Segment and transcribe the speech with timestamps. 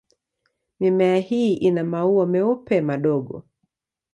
[0.79, 3.43] Mimea hii ina maua meupe madogo.